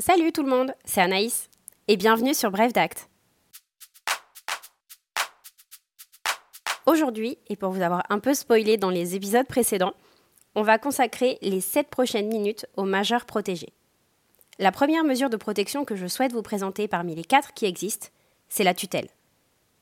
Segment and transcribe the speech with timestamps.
[0.00, 1.50] Salut tout le monde, c'est Anaïs
[1.86, 3.10] et bienvenue sur Bref d'Acte.
[6.86, 9.92] Aujourd'hui, et pour vous avoir un peu spoilé dans les épisodes précédents,
[10.54, 13.74] on va consacrer les 7 prochaines minutes aux majeurs protégés.
[14.58, 18.08] La première mesure de protection que je souhaite vous présenter parmi les 4 qui existent,
[18.48, 19.10] c'est la tutelle.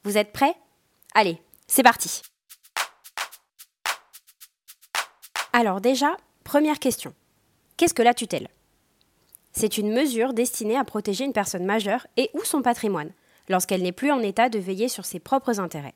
[0.02, 0.56] Vous êtes prêts?
[1.14, 2.22] Allez, c'est parti
[5.52, 7.14] Alors déjà, première question.
[7.76, 8.48] Qu'est-ce que la tutelle?
[9.52, 13.12] C'est une mesure destinée à protéger une personne majeure et ou son patrimoine,
[13.48, 15.94] lorsqu'elle n'est plus en état de veiller sur ses propres intérêts,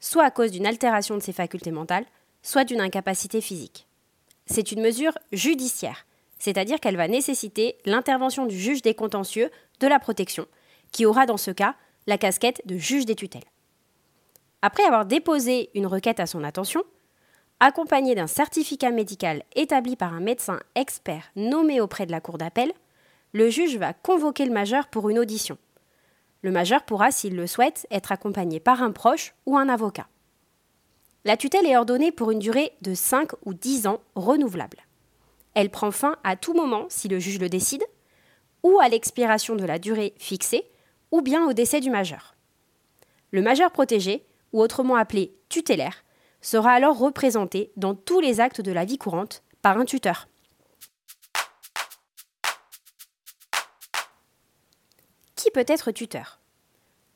[0.00, 2.06] soit à cause d'une altération de ses facultés mentales,
[2.42, 3.86] soit d'une incapacité physique.
[4.46, 6.06] C'est une mesure judiciaire,
[6.38, 10.46] c'est-à-dire qu'elle va nécessiter l'intervention du juge des contentieux de la protection,
[10.90, 11.76] qui aura dans ce cas
[12.06, 13.42] la casquette de juge des tutelles.
[14.60, 16.82] Après avoir déposé une requête à son attention,
[17.60, 22.72] accompagné d'un certificat médical établi par un médecin expert nommé auprès de la Cour d'appel,
[23.32, 25.58] le juge va convoquer le majeur pour une audition.
[26.42, 30.08] Le majeur pourra, s'il le souhaite, être accompagné par un proche ou un avocat.
[31.24, 34.78] La tutelle est ordonnée pour une durée de 5 ou 10 ans renouvelable.
[35.54, 37.84] Elle prend fin à tout moment si le juge le décide,
[38.62, 40.64] ou à l'expiration de la durée fixée,
[41.10, 42.34] ou bien au décès du majeur.
[43.30, 46.04] Le majeur protégé, ou autrement appelé tutélaire,
[46.40, 50.26] sera alors représenté dans tous les actes de la vie courante par un tuteur.
[55.52, 56.40] Peut être tuteur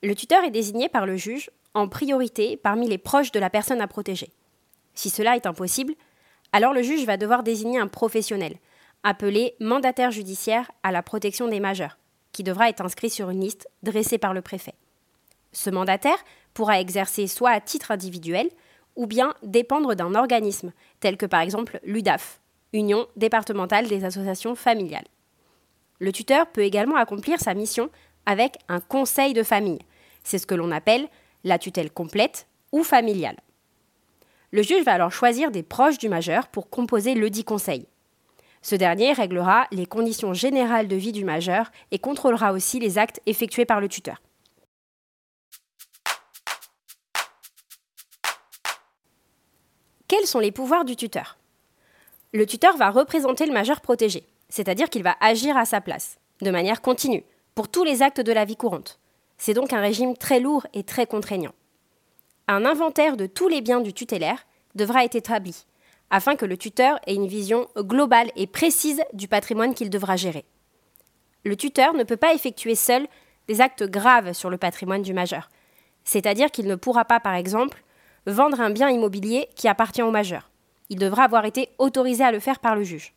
[0.03, 3.81] Le tuteur est désigné par le juge en priorité parmi les proches de la personne
[3.81, 4.31] à protéger.
[4.95, 5.95] Si cela est impossible,
[6.53, 8.57] alors le juge va devoir désigner un professionnel,
[9.03, 11.99] appelé mandataire judiciaire à la protection des majeurs,
[12.33, 14.75] qui devra être inscrit sur une liste dressée par le préfet.
[15.53, 16.19] Ce mandataire
[16.55, 18.51] pourra exercer soit à titre individuel,
[18.95, 22.41] ou bien dépendre d'un organisme, tel que par exemple l'UDAF,
[22.73, 25.07] Union départementale des associations familiales.
[25.99, 27.91] Le tuteur peut également accomplir sa mission
[28.27, 29.81] avec un conseil de famille.
[30.25, 31.09] C'est ce que l'on appelle
[31.45, 33.39] la tutelle complète ou familiale.
[34.51, 37.87] Le juge va alors choisir des proches du majeur pour composer le dit conseil.
[38.63, 43.21] Ce dernier réglera les conditions générales de vie du majeur et contrôlera aussi les actes
[43.27, 44.21] effectués par le tuteur.
[50.09, 51.37] Quels sont les pouvoirs du tuteur?
[52.33, 56.51] Le tuteur va représenter le majeur protégé, c'est-à-dire qu'il va agir à sa place, de
[56.51, 57.25] manière continue,
[57.57, 59.01] pour tous les actes de la vie courante.
[59.39, 61.55] C'est donc un régime très lourd et très contraignant.
[62.49, 65.65] Un inventaire de tous les biens du tutélaire devra être établi,
[66.11, 70.45] afin que le tuteur ait une vision globale et précise du patrimoine qu'il devra gérer.
[71.45, 73.09] Le tuteur ne peut pas effectuer seul
[73.49, 75.49] des actes graves sur le patrimoine du majeur,
[76.05, 77.83] c'est-à-dire qu'il ne pourra pas, par exemple,
[78.27, 80.51] vendre un bien immobilier qui appartient au majeur.
[80.91, 83.15] Il devra avoir été autorisé à le faire par le juge.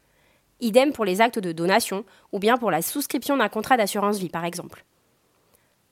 [0.62, 4.30] Idem pour les actes de donation ou bien pour la souscription d'un contrat d'assurance vie,
[4.30, 4.84] par exemple.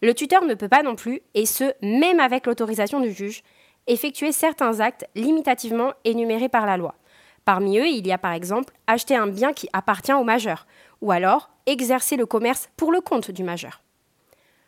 [0.01, 3.43] Le tuteur ne peut pas non plus, et ce, même avec l'autorisation du juge,
[3.87, 6.95] effectuer certains actes limitativement énumérés par la loi.
[7.45, 10.67] Parmi eux, il y a par exemple acheter un bien qui appartient au majeur,
[11.01, 13.81] ou alors exercer le commerce pour le compte du majeur.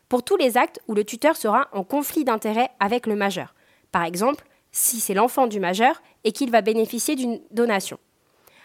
[0.08, 3.54] Pour tous les actes où le tuteur sera en conflit d'intérêt avec le majeur,
[3.92, 8.00] par exemple, si c'est l'enfant du majeur et qu'il va bénéficier d'une donation.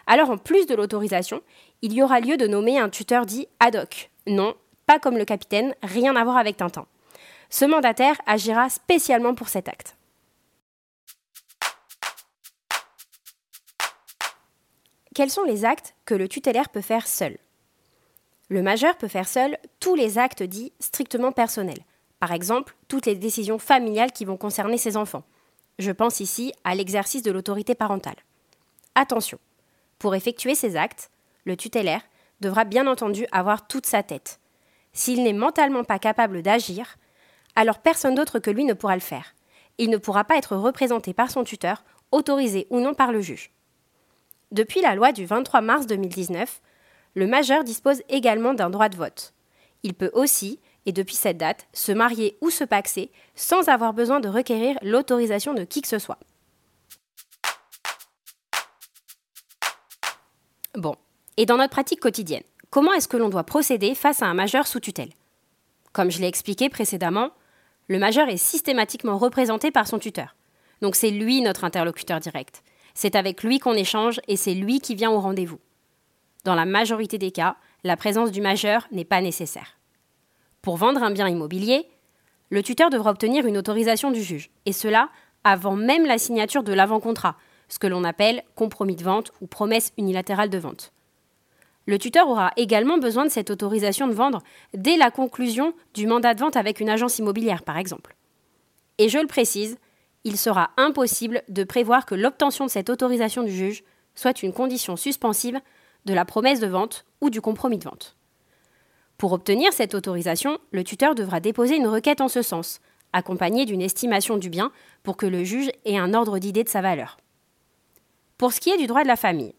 [0.06, 1.42] Alors en plus de l'autorisation,
[1.82, 4.10] il y aura lieu de nommer un tuteur dit ad hoc.
[4.26, 4.54] Non,
[4.86, 6.86] pas comme le capitaine, rien à voir avec Tintin.
[7.50, 9.96] Ce mandataire agira spécialement pour cet acte.
[15.14, 17.38] Quels sont les actes que le tutélaire peut faire seul?
[18.48, 21.84] Le majeur peut faire seul tous les actes dits strictement personnels,
[22.18, 25.24] par exemple, toutes les décisions familiales qui vont concerner ses enfants.
[25.78, 28.16] Je pense ici à l'exercice de l'autorité parentale.
[28.94, 29.38] Attention,
[29.98, 31.10] pour effectuer ces actes,
[31.44, 32.02] le tutélaire
[32.40, 34.40] devra bien entendu avoir toute sa tête.
[34.92, 36.96] S'il n'est mentalement pas capable d'agir,
[37.56, 39.34] alors personne d'autre que lui ne pourra le faire.
[39.78, 43.50] Il ne pourra pas être représenté par son tuteur, autorisé ou non par le juge.
[44.52, 46.60] Depuis la loi du 23 mars 2019,
[47.14, 49.34] le majeur dispose également d'un droit de vote.
[49.82, 54.20] Il peut aussi, et depuis cette date, se marier ou se paxer sans avoir besoin
[54.20, 56.18] de requérir l'autorisation de qui que ce soit.
[60.76, 60.96] Bon,
[61.36, 64.66] et dans notre pratique quotidienne, comment est-ce que l'on doit procéder face à un majeur
[64.66, 65.12] sous tutelle?
[65.92, 67.30] Comme je l'ai expliqué précédemment,
[67.86, 70.34] le majeur est systématiquement représenté par son tuteur.
[70.82, 72.64] Donc c'est lui notre interlocuteur direct.
[72.94, 75.60] C'est avec lui qu'on échange et c'est lui qui vient au rendez-vous.
[76.42, 79.78] Dans la majorité des cas, la présence du majeur n'est pas nécessaire.
[80.60, 81.86] Pour vendre un bien immobilier,
[82.50, 85.08] le tuteur devra obtenir une autorisation du juge, et cela
[85.44, 87.36] avant même la signature de l'avant-contrat,
[87.68, 90.92] ce que l'on appelle compromis de vente ou promesse unilatérale de vente.
[91.86, 96.34] Le tuteur aura également besoin de cette autorisation de vendre dès la conclusion du mandat
[96.34, 98.16] de vente avec une agence immobilière, par exemple.
[98.98, 99.76] Et je le précise,
[100.24, 103.84] il sera impossible de prévoir que l'obtention de cette autorisation du juge
[104.14, 105.60] soit une condition suspensive
[106.06, 108.16] de la promesse de vente ou du compromis de vente.
[109.18, 112.80] Pour obtenir cette autorisation, le tuteur devra déposer une requête en ce sens,
[113.12, 114.72] accompagnée d'une estimation du bien
[115.02, 117.16] pour que le juge ait un ordre d'idée de sa valeur.
[118.38, 119.54] Pour ce qui est du droit de la famille,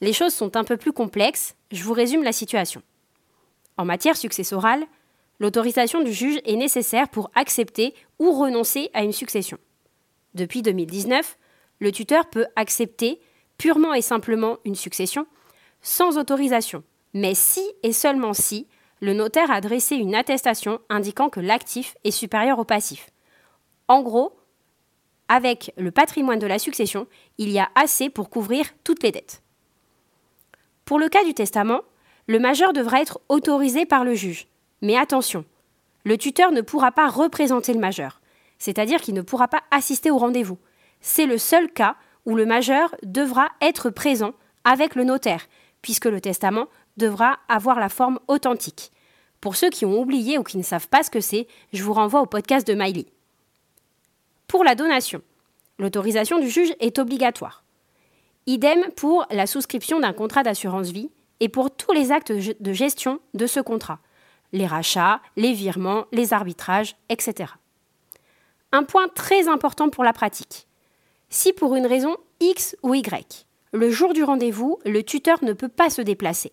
[0.00, 2.82] les choses sont un peu plus complexes, je vous résume la situation.
[3.76, 4.84] En matière successorale,
[5.40, 9.58] l'autorisation du juge est nécessaire pour accepter ou renoncer à une succession.
[10.34, 11.38] Depuis 2019,
[11.80, 13.20] le tuteur peut accepter
[13.56, 15.26] purement et simplement une succession
[15.80, 16.82] sans autorisation,
[17.14, 18.66] mais si et seulement si
[19.00, 23.10] le notaire a dressé une attestation indiquant que l'actif est supérieur au passif.
[23.86, 24.37] En gros,
[25.28, 27.06] avec le patrimoine de la succession,
[27.38, 29.42] il y a assez pour couvrir toutes les dettes.
[30.84, 31.82] Pour le cas du testament,
[32.26, 34.46] le majeur devra être autorisé par le juge.
[34.80, 35.44] Mais attention,
[36.04, 38.20] le tuteur ne pourra pas représenter le majeur,
[38.58, 40.58] c'est-à-dire qu'il ne pourra pas assister au rendez-vous.
[41.00, 41.96] C'est le seul cas
[42.26, 44.32] où le majeur devra être présent
[44.64, 45.46] avec le notaire,
[45.82, 48.92] puisque le testament devra avoir la forme authentique.
[49.40, 51.92] Pour ceux qui ont oublié ou qui ne savent pas ce que c'est, je vous
[51.92, 53.06] renvoie au podcast de Miley.
[54.48, 55.20] Pour la donation,
[55.78, 57.64] l'autorisation du juge est obligatoire.
[58.46, 61.10] Idem pour la souscription d'un contrat d'assurance vie
[61.40, 64.00] et pour tous les actes de gestion de ce contrat,
[64.52, 67.52] les rachats, les virements, les arbitrages, etc.
[68.72, 70.66] Un point très important pour la pratique.
[71.28, 75.68] Si pour une raison X ou Y, le jour du rendez-vous, le tuteur ne peut
[75.68, 76.52] pas se déplacer,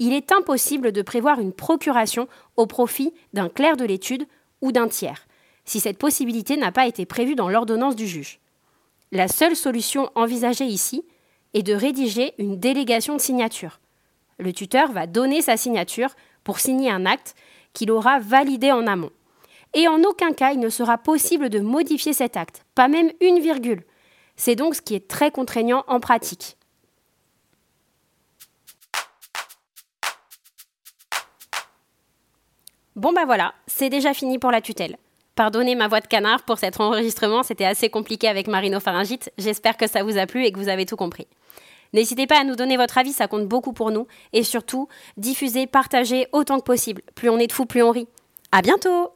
[0.00, 2.26] il est impossible de prévoir une procuration
[2.56, 4.26] au profit d'un clerc de l'étude
[4.60, 5.24] ou d'un tiers,
[5.64, 8.40] si cette possibilité n'a pas été prévue dans l'ordonnance du juge.
[9.10, 11.04] La seule solution envisagée ici
[11.54, 13.80] est de rédiger une délégation de signature.
[14.38, 16.10] Le tuteur va donner sa signature
[16.44, 17.34] pour signer un acte
[17.72, 19.10] qu'il aura validé en amont.
[19.74, 23.38] Et en aucun cas il ne sera possible de modifier cet acte, pas même une
[23.38, 23.84] virgule.
[24.36, 26.56] C'est donc ce qui est très contraignant en pratique.
[32.94, 34.98] Bon bah voilà, c'est déjà fini pour la tutelle.
[35.34, 39.32] Pardonnez ma voix de canard pour cet enregistrement, c'était assez compliqué avec Marino-Pharyngite.
[39.38, 41.26] J'espère que ça vous a plu et que vous avez tout compris.
[41.94, 44.06] N'hésitez pas à nous donner votre avis, ça compte beaucoup pour nous.
[44.32, 47.02] Et surtout, diffusez, partagez autant que possible.
[47.14, 48.08] Plus on est de fous, plus on rit.
[48.50, 49.12] À bientôt!